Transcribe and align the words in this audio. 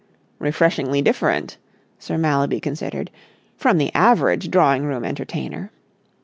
"Refreshingly 0.39 1.03
different," 1.03 1.57
Sir 1.99 2.17
Mallaby 2.17 2.59
considered, 2.59 3.11
"from 3.55 3.77
the 3.77 3.93
average 3.93 4.49
drawing 4.49 4.83
room 4.83 5.05
entertainer." 5.05 5.69